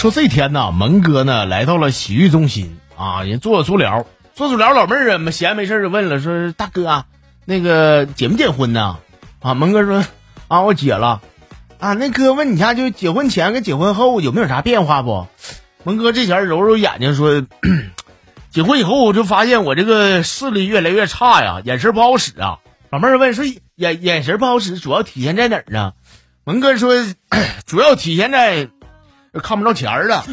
[0.00, 7.04] 说这天呐，蒙哥呢来到了洗浴中心啊，人做足疗，做足疗老妹儿啊，闲没事就问了，说大哥，
[7.44, 8.96] 那个结没结婚呢？
[9.40, 10.02] 啊，蒙哥说
[10.48, 11.20] 啊，我结了。
[11.78, 15.26] 啊，那哥问你家就结婚前跟结婚后有没有啥变化不？
[15.84, 17.42] 蒙哥这前揉揉眼睛说，
[18.48, 22.56] 结婚以后我就发现我这个视力越来越差呀，眼神不好使啊。
[22.88, 23.44] 老妹儿问说
[23.76, 25.92] 眼眼神不好使主要体现在哪儿呢？
[26.44, 26.94] 蒙哥说
[27.66, 28.70] 主要体现在。
[29.38, 30.24] 看不着钱儿了，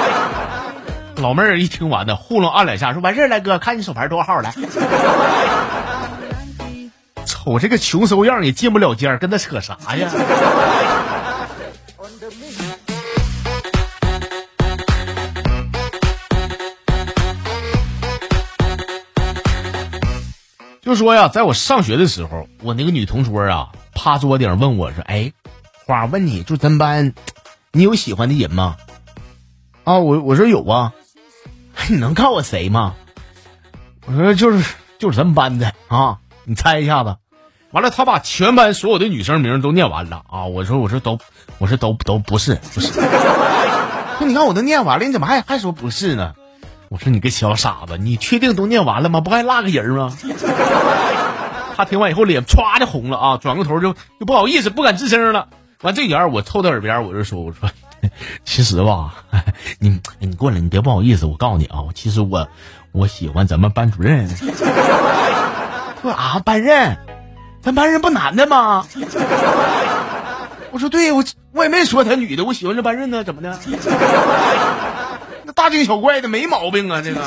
[1.16, 4.54] 老妹儿一听完呢，糊弄按两下，说完事儿了，哥，看你手牌多少号来。
[7.26, 10.10] 瞅这个穷收样也进不了尖，跟他扯啥呀？
[20.80, 25.30] 就说呀，在我上学的时候，我那个女同桌啊，趴桌顶问我说：“哎，
[25.86, 27.12] 花，问你就咱班。”
[27.76, 28.76] 你有喜欢的人吗？
[29.82, 30.92] 啊，我我说有啊，
[31.90, 32.94] 你能告诉我谁吗？
[34.06, 37.16] 我说就是就是咱们班的啊，你猜一下子。
[37.72, 40.44] 完了，他把全班所有的女生名都念完了啊。
[40.44, 41.18] 我说我说都
[41.58, 42.92] 我说都都不是不是。
[44.20, 46.34] 那你看我都念完了，你怎么还还说不是呢？
[46.90, 49.20] 我说你个小傻子，你确定都念完了吗？
[49.20, 50.16] 不还落个人吗？
[51.76, 55.48] 他听完以后脸唰就红了啊，转过头就就不好意思，不敢吱声了。
[55.84, 57.68] 完这点我凑到耳边，我就说：“我说，
[58.42, 59.12] 其实吧，
[59.78, 61.26] 你你过来，你别不好意思。
[61.26, 62.48] 我告诉你啊，其实我
[62.92, 64.26] 我喜欢咱们班主任。
[66.00, 66.96] 说啊，班任，
[67.60, 68.86] 咱班任不男的吗？
[70.70, 73.58] 我说对，我我也没说他女的，我喜欢这班主任呢，怎么的？
[75.44, 77.20] 那大惊小怪的，没毛病啊，这个。”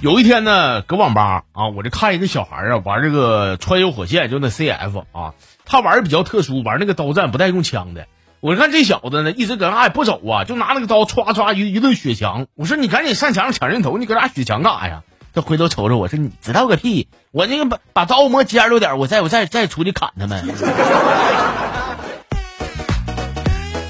[0.00, 5.34] 有一天呢，搁网吧啊，我就看一个小孩啊玩这个穿越火线，就那 CF 啊，
[5.66, 8.06] 他玩的比较特殊，玩那个刀战不带用枪的。
[8.40, 12.46] 我看这小子呢，一直搁那也不走啊，就拿那个刀歘歘一一顿血墙。
[12.54, 15.02] 我说你赶紧上墙上抢人头，你搁那血墙干啥呀？
[15.34, 17.06] 他回头瞅瞅我说你知道个屁！
[17.30, 20.48] 我那个把把刀磨尖溜点，我再我再再出去砍他们。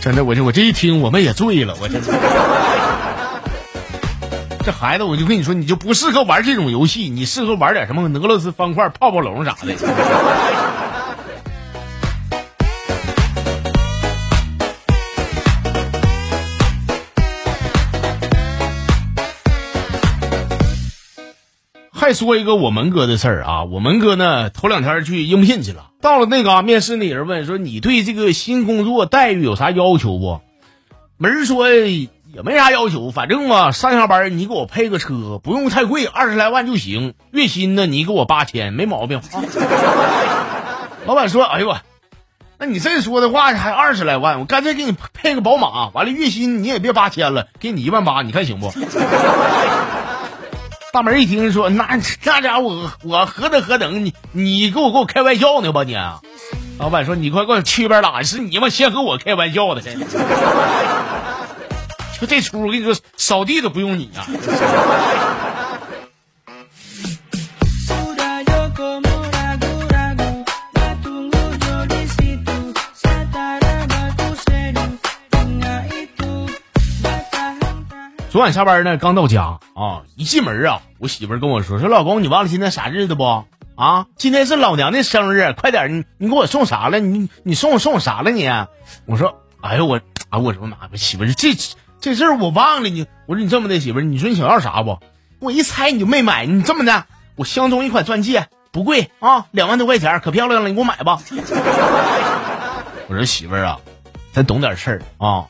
[0.03, 3.10] 真的，我这我这一听，我们也醉了，我真的。
[4.63, 9.75] 这孩子，我就跟你说，你就不适合玩这种游戏，你适合玩点什么俄罗斯方块、泡泡龙啥的。
[21.91, 30.39] 还说一个我门哥的事儿啊，我门哥呢头两天去应聘去了，到了那嘎面试那人问说，你对这个新工作待遇有啥要求不？
[31.17, 31.65] 门说。
[32.33, 37.15] 也没啥要求，反正嘛，上下班你给我配个车，不用太贵，二十来万就行。
[37.33, 39.25] 月薪呢，你给我八千，没毛病啊。
[41.07, 41.79] 老板说：“哎呦我，
[42.59, 48.73] 那你这说的话还二十来万，我干脆给你配个宝马，完了月薪你也别八千了，给你一万八，你看行不？”
[50.93, 54.05] 大门一听说，那那家伙我何德何能？
[54.05, 55.97] 你你给我给我开玩笑呢吧你？
[56.79, 58.23] 老板说：“你快给我去一边拉！
[58.23, 59.83] 是你们先和我开玩笑的。”
[62.21, 64.29] 就这出，我跟你说，扫地都不用你啊！
[78.29, 79.43] 昨晚下班呢，刚到家
[79.75, 83.25] 啊，一进门啊，我媳妇跟我说：“说老公，你忘了今天啥日子不？
[83.77, 87.01] 啊，今天是老娘的生日，快点，你你给我送啥了？
[87.01, 88.31] 你你送我送我啥了？
[88.31, 88.47] 你？”
[89.07, 89.99] 我说：“哎呦我
[90.29, 91.55] 啊，我说妈，我媳妇这。”
[92.01, 94.99] 这事儿我忘了你，我说你这么的媳妇儿，你说你想要啥不？
[95.39, 97.05] 我一猜你就没买，你这么的，
[97.37, 101.21] 我相中一款钻戒，不贵啊，两万多块钱，可漂亮了，你给我买吧。
[103.09, 103.81] 我说媳妇儿啊，
[104.33, 105.47] 咱懂点事儿啊，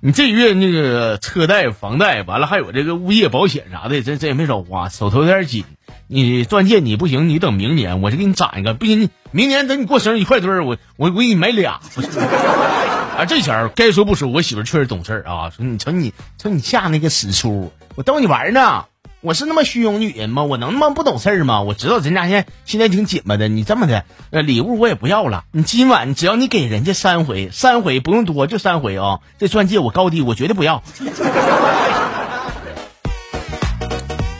[0.00, 5.64] 你这月那个车贷、房贷，完了还有这个物业保险啥的，这这也没少花，手头有点紧。
[6.08, 11.80] 你钻戒你不行，你等明年，我就给你攒一个，不行，明年等你过生日一块堆儿，我我我给你买俩。
[13.16, 15.50] 啊，这钱该说不说，我媳妇确实懂事儿啊。
[15.50, 18.86] 说你瞅你瞅你下那个死出，我逗你玩呢。
[19.20, 20.42] 我是那么虚荣女人吗？
[20.42, 21.62] 我能他妈不懂事儿吗？
[21.62, 23.46] 我知道咱家现在现在挺紧巴的。
[23.46, 25.44] 你这么的，呃，礼物我也不要了。
[25.52, 29.20] 你今晚只要你给人家三回，三回不用多，就三回啊。
[29.38, 30.82] 这钻戒我高低我绝对不要。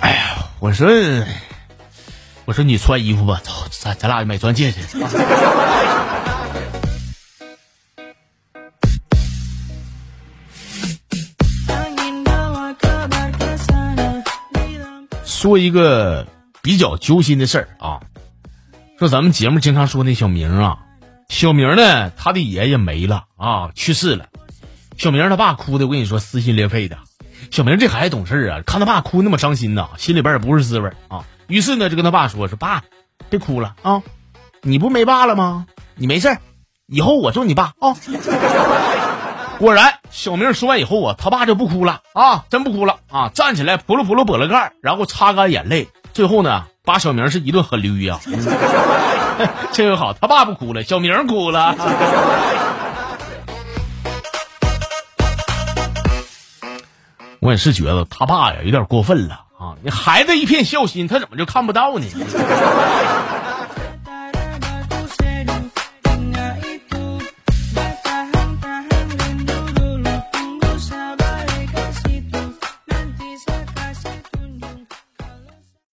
[0.00, 0.88] 哎呀，我说，
[2.46, 4.80] 我说你穿衣服吧，走，咱咱俩买钻戒去。
[15.42, 16.28] 说一个
[16.62, 17.98] 比较揪心的事儿啊，
[18.96, 20.78] 说咱们节目经常说那小明啊，
[21.28, 24.26] 小明呢，他的爷爷没了啊，去世了。
[24.96, 26.96] 小明他爸哭的，我跟你说撕心裂肺的。
[27.50, 31.24] 小明这孩子懂事啊，看他爸哭那么伤心呐，心里边也不是滋味啊。
[31.48, 32.84] 于是呢，就跟他爸说：“说爸，
[33.28, 34.00] 别哭了啊，
[34.62, 35.66] 你不没爸了吗？
[35.96, 36.38] 你没事
[36.86, 37.96] 以后我做你爸啊。”
[39.58, 48.18] 果然，小明说完以后啊，他爸就不哭了啊，真不哭了啊，站起来扑噜扑噜拨了盖，然后擦干眼泪，最后呢，把小明是一顿狠捋呀。
[49.72, 51.76] 这个好，他爸不哭了，小明哭了。
[57.40, 59.74] 我也是觉得他爸呀有点过分了啊！
[59.82, 62.06] 你孩子一片孝心，他怎么就看不到呢？